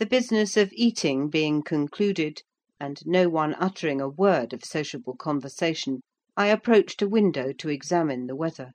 [0.00, 2.40] The business of eating being concluded,
[2.80, 6.00] and no one uttering a word of sociable conversation,
[6.38, 8.72] I approached a window to examine the weather.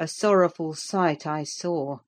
[0.00, 1.98] A sorrowful sight I saw: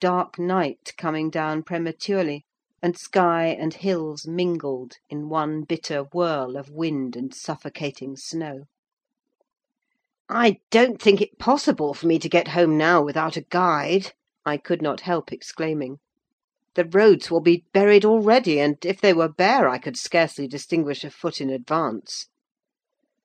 [0.00, 2.46] dark night coming down prematurely,
[2.80, 8.64] and sky and hills mingled in one bitter whirl of wind and suffocating snow.
[10.26, 14.14] "I don't think it possible for me to get home now without a guide,"
[14.46, 15.98] I could not help exclaiming.
[16.76, 21.04] "The roads will be buried already, and if they were bare I could scarcely distinguish
[21.04, 22.28] a foot in advance."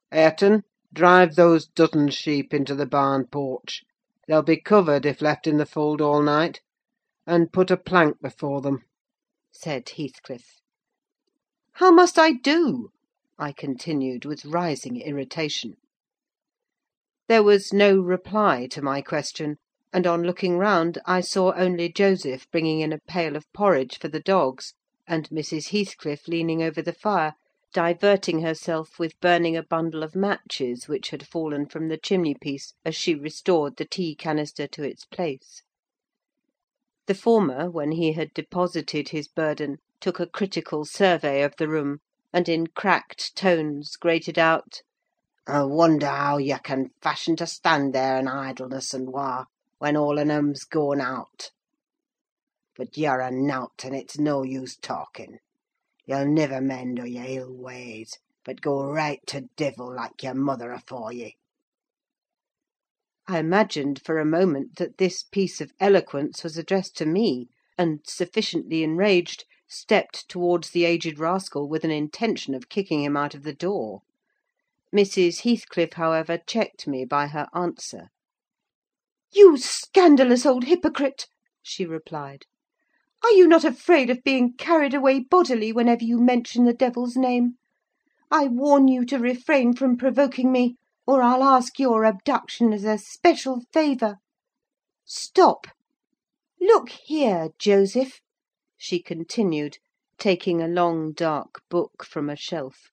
[0.09, 3.83] "Hareton, drive those dozen sheep into the barn porch:
[4.25, 6.61] they'll be covered if left in the fold all night;
[7.27, 8.85] and put a plank before them,"
[9.51, 10.61] said Heathcliff.
[11.73, 12.91] "How must I do?"
[13.37, 15.75] I continued, with rising irritation.
[17.27, 19.57] There was no reply to my question,
[19.93, 24.07] and on looking round I saw only Joseph bringing in a pail of porridge for
[24.07, 24.73] the dogs,
[25.05, 25.71] and Mrs.
[25.71, 27.33] Heathcliff leaning over the fire,
[27.73, 32.73] diverting herself with burning a bundle of matches which had fallen from the chimney piece
[32.85, 35.61] as she restored the tea canister to its place.
[37.07, 41.99] The former, when he had deposited his burden, took a critical survey of the room,
[42.31, 48.29] and in cracked tones grated out—"I wonder how you can fashion to stand there in
[48.29, 49.47] idleness and war,
[49.81, 51.49] when all on 'em's going out.
[52.75, 55.39] But you're a nowt, and it's no use talking.
[56.05, 60.71] You'll niver mend o' your ill ways, but go right to divil, like your mother
[60.71, 61.35] afore ye."
[63.27, 68.01] I imagined for a moment that this piece of eloquence was addressed to me, and,
[68.05, 73.41] sufficiently enraged, stepped towards the aged rascal with an intention of kicking him out of
[73.41, 74.03] the door.
[74.95, 75.39] Mrs.
[75.39, 78.11] Heathcliff, however, checked me by her answer.
[79.33, 81.25] "You scandalous old hypocrite!"
[81.61, 82.47] she replied.
[83.23, 87.53] "Are you not afraid of being carried away bodily whenever you mention the devil's name?
[88.29, 90.75] I warn you to refrain from provoking me,
[91.07, 94.17] or I'll ask your abduction as a special favour.
[95.05, 95.67] Stop!
[96.59, 98.19] Look here, Joseph,"
[98.75, 99.77] she continued,
[100.17, 102.89] taking a long dark book from a shelf.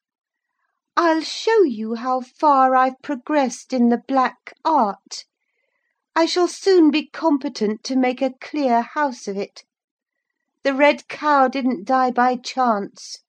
[0.96, 5.24] "I'll show you how far I've progressed in the black art.
[6.20, 9.62] I shall soon be competent to make a clear house of it.
[10.64, 13.20] The red cow didn't die by chance;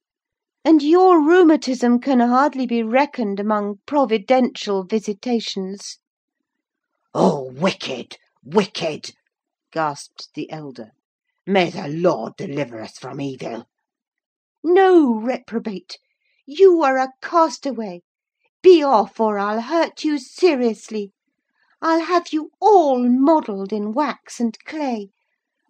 [0.65, 5.99] and your rheumatism can hardly be reckoned among providential visitations."
[7.13, 9.11] "Oh, wicked, wicked!"
[9.71, 10.89] gasped the elder.
[11.45, 13.67] "May the Lord deliver us from evil!"
[14.63, 15.99] "No, reprobate!
[16.47, 18.01] You are a castaway.
[18.63, 21.13] Be off, or I'll hurt you seriously.
[21.81, 25.11] I'll have you all modelled in wax and clay;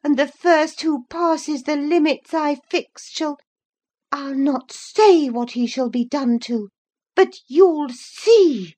[0.03, 5.91] and the first who passes the limits I fix shall—I'll not say what he shall
[5.91, 6.69] be done to,
[7.15, 8.73] but you'll see.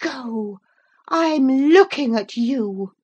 [0.00, 0.58] Go!
[1.06, 2.94] I'm looking at you!"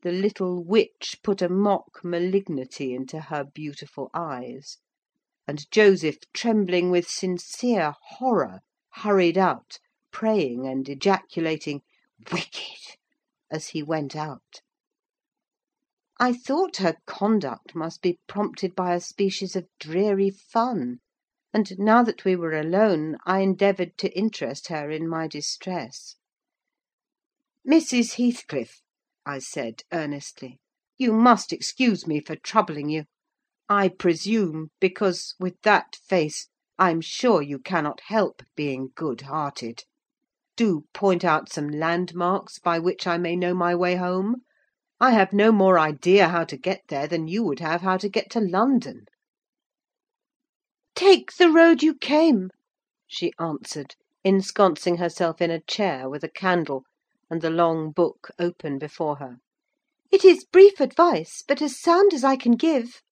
[0.00, 4.78] The little witch put a mock malignity into her beautiful eyes;
[5.46, 8.60] and Joseph, trembling with sincere horror,
[8.92, 9.80] hurried out,
[10.14, 11.82] praying and ejaculating
[12.30, 12.96] "Wicked!"
[13.50, 14.62] as he went out.
[16.20, 21.00] I thought her conduct must be prompted by a species of dreary fun;
[21.52, 26.14] and, now that we were alone, I endeavoured to interest her in my distress.
[27.68, 28.14] "Mrs.
[28.14, 28.82] Heathcliff,"
[29.26, 30.60] I said, earnestly,
[30.96, 33.06] "you must excuse me for troubling you.
[33.68, 36.48] I presume, because, with that face,
[36.78, 39.82] I'm sure you cannot help being good hearted.
[40.56, 44.42] Do point out some landmarks by which I may know my way home.
[45.00, 48.08] I have no more idea how to get there than you would have how to
[48.08, 49.06] get to London."
[50.94, 52.50] "Take the road you came,"
[53.04, 56.84] she answered, ensconcing herself in a chair, with a candle,
[57.28, 59.38] and the long book open before her.
[60.12, 63.02] "It is brief advice, but as sound as I can give."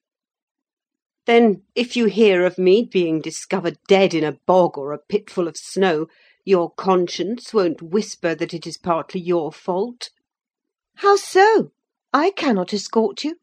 [1.26, 5.28] "Then, if you hear of me being discovered dead in a bog or a pit
[5.28, 6.06] full of snow,
[6.44, 10.10] your conscience won't whisper that it is partly your fault?"
[10.96, 11.70] "How so?
[12.12, 13.36] I cannot escort you.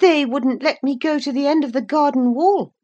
[0.00, 2.74] They wouldn't let me go to the end of the garden wall."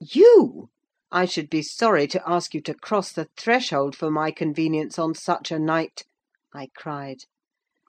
[0.00, 0.70] "You!
[1.12, 5.14] I should be sorry to ask you to cross the threshold for my convenience on
[5.14, 6.04] such a night,"
[6.54, 7.24] I cried.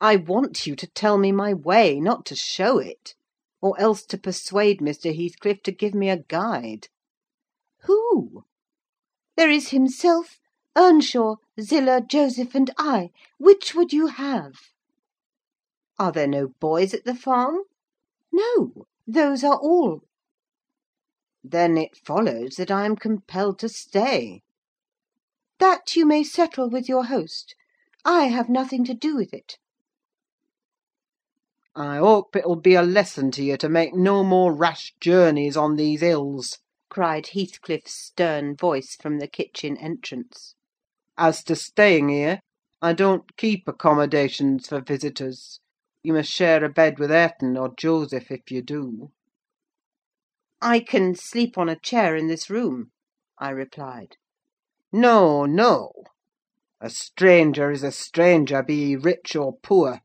[0.01, 3.15] "I want you to tell me my way, not to show it;
[3.61, 5.15] or else to persuade Mr.
[5.15, 6.89] Heathcliff to give me a guide."
[7.83, 8.43] "Who?"
[9.37, 10.35] "There is himself,
[10.81, 13.11] Earnshaw, Zillah, Joseph, and I.
[13.37, 14.71] Which would you have?"
[15.99, 17.63] "Are there no boys at the farm?"
[18.31, 18.87] "No.
[19.05, 20.03] Those are all."
[21.43, 24.41] "Then it follows that I am compelled to stay."
[25.57, 27.55] "That you may settle with your host.
[28.05, 29.57] I have nothing to do with it."
[31.75, 35.75] "I hope it'll be a lesson to you to make no more rash journeys on
[35.75, 40.55] these hills," cried Heathcliff's stern voice from the kitchen entrance.
[41.21, 42.39] "As to staying here,
[42.81, 45.59] I don't keep accommodations for visitors.
[46.01, 49.11] You must share a bed with Hareton or Joseph, if you do."
[50.61, 52.91] "I can sleep on a chair in this room,"
[53.37, 54.15] I replied.
[54.93, 55.91] "No, no!
[56.79, 59.99] A stranger is a stranger, be he rich or poor.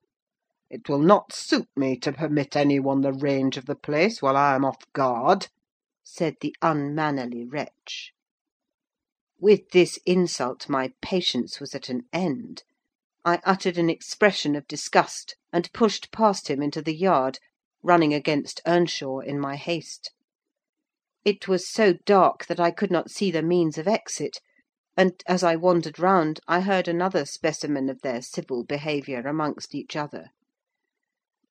[0.68, 4.36] It will not suit me to permit any one the range of the place while
[4.36, 5.46] I am off guard,"
[6.02, 8.12] said the unmannerly wretch.
[9.40, 12.62] With this insult my patience was at an end.
[13.24, 17.38] I uttered an expression of disgust, and pushed past him into the yard,
[17.82, 20.12] running against Earnshaw in my haste.
[21.24, 24.38] It was so dark that I could not see the means of exit;
[24.96, 29.96] and, as I wandered round, I heard another specimen of their civil behaviour amongst each
[29.96, 30.28] other.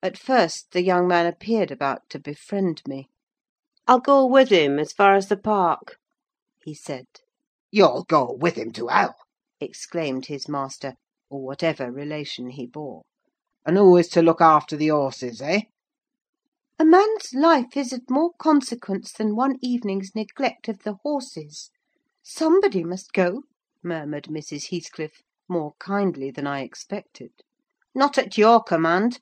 [0.02, 3.10] At first the young man appeared about to befriend me.
[3.86, 5.98] "I'll go with him as far as the park,"
[6.62, 7.06] he said.
[7.76, 9.16] "You'll go with him to hell!"
[9.60, 10.94] exclaimed his master,
[11.28, 13.02] or whatever relation he bore.
[13.66, 15.62] "And who is to look after the horses, eh?"
[16.78, 21.72] "A man's life is of more consequence than one evening's neglect of the horses.
[22.22, 23.42] Somebody must go,"
[23.82, 24.68] murmured Mrs.
[24.70, 27.32] Heathcliff, more kindly than I expected.
[27.92, 29.18] "Not at your command,"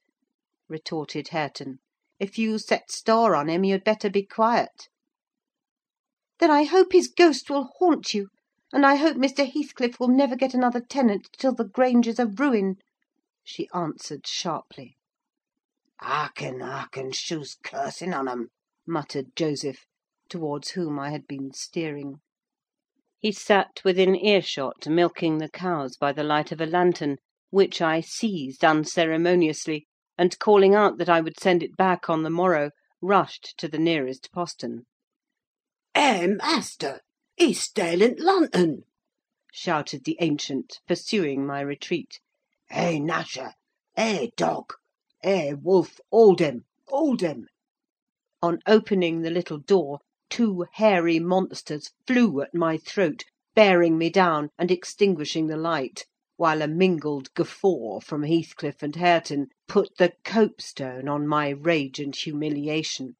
[0.69, 1.79] retorted Hareton.
[2.21, 4.91] "If you set store on him, you'd better be quiet."
[6.39, 8.29] "Then I hope his ghost will haunt you;
[8.73, 9.47] and I hope Mr.
[9.47, 12.77] Heathcliff will never get another tenant till the Grange is a ruin,"
[13.45, 14.97] she answered sharply.
[16.01, 18.49] "Hearken, hearken, shoo's cursing on 'em!"
[18.87, 19.85] muttered Joseph,
[20.31, 22.21] towards whom I had been steering.
[23.21, 27.19] He sat within earshot, milking the cows by the light of a lantern,
[27.51, 29.87] which I seized unceremoniously,
[30.17, 32.71] and calling out that I would send it back on the morrow,
[33.03, 34.87] rushed to the nearest postern.
[35.95, 37.03] "Eh, master!
[37.45, 38.85] He's staling lantern!"
[39.53, 42.21] shouted the ancient, pursuing my retreat.
[42.71, 43.55] "Eh, Gnasher!
[43.97, 44.75] Eh, dog!
[45.25, 46.67] Eh, wolf, hold him!
[46.87, 47.49] hold him!"
[48.43, 49.99] On opening the little door,
[50.31, 53.25] two hairy monsters flew at my throat,
[53.57, 56.07] bearing me down, and extinguishing the light,
[56.37, 62.15] while a mingled guffaw from Heathcliff and Hareton put the copestone on my rage and
[62.15, 63.17] humiliation.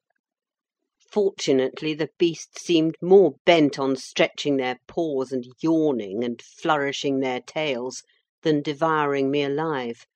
[1.13, 7.39] Fortunately, the beasts seemed more bent on stretching their paws and yawning and flourishing their
[7.39, 8.01] tails
[8.41, 10.07] than devouring me alive;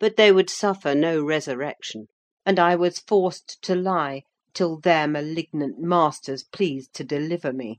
[0.00, 2.08] but they would suffer no resurrection,
[2.44, 7.78] and I was forced to lie till their malignant masters pleased to deliver me.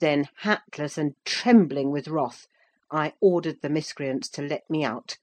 [0.00, 2.46] Then, hatless and trembling with wrath,
[2.90, 5.18] I ordered the miscreants to let me out,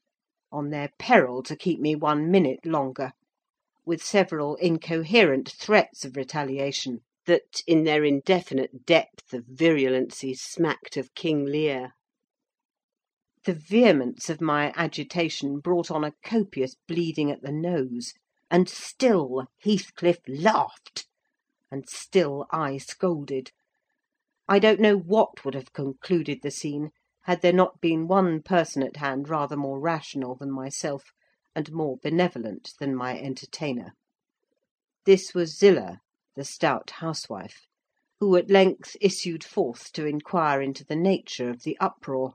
[0.52, 3.10] on their peril to keep me one minute longer
[3.86, 11.14] with several incoherent threats of retaliation, that, in their indefinite depth of virulency, smacked of
[11.14, 11.92] King Lear.
[13.44, 18.12] The vehemence of my agitation brought on a copious bleeding at the nose,
[18.50, 21.06] and still Heathcliff laughed,
[21.70, 23.52] and still I scolded.
[24.48, 26.90] I don't know what would have concluded the scene,
[27.22, 31.12] had there not been one person at hand rather more rational than myself,
[31.56, 33.94] and more benevolent than my entertainer.
[35.06, 36.00] This was Zillah,
[36.34, 37.66] the stout housewife,
[38.20, 42.34] who at length issued forth to inquire into the nature of the uproar.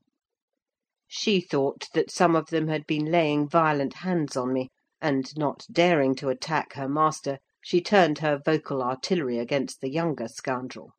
[1.07, 5.67] She thought that some of them had been laying violent hands on me, and, not
[5.71, 10.93] daring to attack her master, she turned her vocal artillery against the younger scoundrel.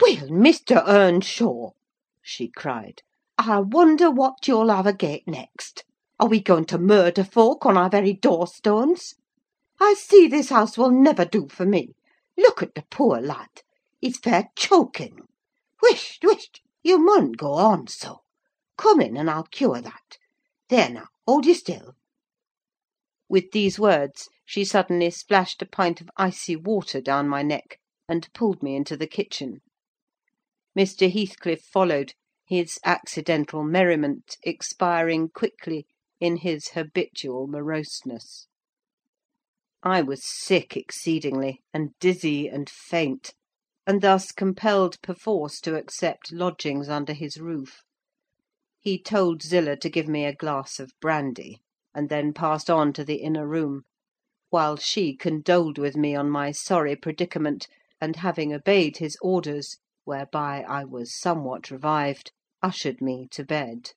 [0.00, 0.82] "Well, Mr.
[0.86, 1.70] Earnshaw!"
[2.20, 3.02] she cried,
[3.36, 5.84] "I wonder what you'll have agait next.
[6.20, 9.14] Are we going to murder folk on our very door–stones?
[9.78, 11.94] I see this house will never do for me.
[12.36, 13.62] Look at the poor lad!
[14.00, 15.20] He's fair choking.
[15.80, 16.60] Whisht, whisht!
[16.82, 18.22] you mun't go on so.
[18.76, 20.18] Come in, and I'll cure that.
[20.68, 21.94] There now, hold you still."
[23.28, 28.32] With these words, she suddenly splashed a pint of icy water down my neck, and
[28.32, 29.60] pulled me into the kitchen.
[30.76, 31.08] Mr.
[31.12, 35.86] Heathcliff followed, his accidental merriment expiring quickly
[36.20, 38.46] in his habitual moroseness.
[39.82, 43.34] I was sick exceedingly, and dizzy and faint,
[43.86, 47.82] and thus compelled perforce to accept lodgings under his roof.
[48.80, 51.60] He told Zillah to give me a glass of brandy,
[51.94, 53.84] and then passed on to the inner room.
[54.50, 57.66] while she condoled with me on my sorry predicament,
[58.00, 62.32] and having obeyed his orders, whereby I was somewhat revived,
[62.62, 63.92] ushered me to bed.